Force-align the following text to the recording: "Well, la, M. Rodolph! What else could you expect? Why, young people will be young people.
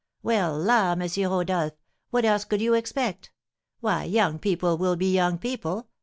"Well, 0.23 0.57
la, 0.57 0.93
M. 0.93 1.01
Rodolph! 1.15 1.73
What 2.09 2.25
else 2.25 2.43
could 2.43 2.59
you 2.59 2.73
expect? 2.73 3.29
Why, 3.81 4.03
young 4.05 4.39
people 4.39 4.75
will 4.79 4.95
be 4.95 5.13
young 5.13 5.37
people. 5.37 5.89